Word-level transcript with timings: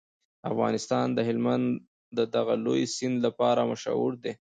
افغانستان 0.51 1.07
د 1.13 1.19
هلمند 1.27 1.65
د 2.17 2.19
دغه 2.35 2.53
لوی 2.65 2.81
سیند 2.95 3.17
لپاره 3.25 3.61
مشهور 3.71 4.11
دی. 4.23 4.31